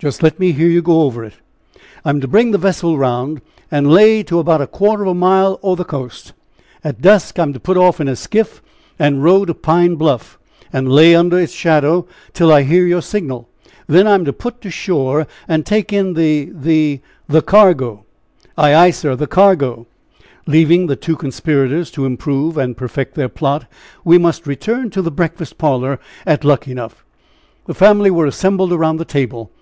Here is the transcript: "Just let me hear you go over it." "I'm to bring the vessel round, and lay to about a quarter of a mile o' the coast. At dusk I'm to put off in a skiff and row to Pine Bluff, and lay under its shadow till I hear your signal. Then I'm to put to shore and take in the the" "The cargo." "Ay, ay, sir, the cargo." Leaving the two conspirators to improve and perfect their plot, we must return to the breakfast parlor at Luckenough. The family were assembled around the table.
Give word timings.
"Just 0.00 0.24
let 0.24 0.40
me 0.40 0.50
hear 0.50 0.66
you 0.66 0.82
go 0.82 1.02
over 1.02 1.22
it." 1.24 1.34
"I'm 2.04 2.20
to 2.20 2.26
bring 2.26 2.50
the 2.50 2.58
vessel 2.58 2.98
round, 2.98 3.40
and 3.70 3.92
lay 3.92 4.24
to 4.24 4.40
about 4.40 4.60
a 4.60 4.66
quarter 4.66 5.04
of 5.04 5.10
a 5.10 5.14
mile 5.14 5.60
o' 5.62 5.76
the 5.76 5.84
coast. 5.84 6.32
At 6.82 7.00
dusk 7.00 7.38
I'm 7.38 7.52
to 7.52 7.60
put 7.60 7.76
off 7.76 8.00
in 8.00 8.08
a 8.08 8.16
skiff 8.16 8.60
and 8.98 9.22
row 9.22 9.44
to 9.44 9.54
Pine 9.54 9.94
Bluff, 9.94 10.36
and 10.72 10.90
lay 10.90 11.14
under 11.14 11.38
its 11.38 11.52
shadow 11.52 12.08
till 12.32 12.52
I 12.52 12.64
hear 12.64 12.86
your 12.86 13.00
signal. 13.00 13.48
Then 13.86 14.04
I'm 14.08 14.24
to 14.24 14.32
put 14.32 14.60
to 14.62 14.70
shore 14.72 15.28
and 15.46 15.64
take 15.64 15.92
in 15.92 16.14
the 16.14 16.50
the" 16.52 17.00
"The 17.28 17.42
cargo." 17.42 18.02
"Ay, 18.56 18.74
ay, 18.74 18.90
sir, 18.90 19.14
the 19.14 19.28
cargo." 19.28 19.86
Leaving 20.48 20.88
the 20.88 20.96
two 20.96 21.14
conspirators 21.14 21.92
to 21.92 22.04
improve 22.04 22.58
and 22.58 22.76
perfect 22.76 23.14
their 23.14 23.28
plot, 23.28 23.66
we 24.04 24.18
must 24.18 24.44
return 24.44 24.90
to 24.90 25.00
the 25.02 25.12
breakfast 25.12 25.56
parlor 25.56 26.00
at 26.26 26.44
Luckenough. 26.44 27.04
The 27.66 27.74
family 27.74 28.10
were 28.10 28.26
assembled 28.26 28.72
around 28.72 28.96
the 28.96 29.04
table. 29.04 29.52